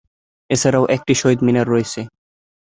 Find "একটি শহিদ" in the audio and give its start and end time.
0.95-1.39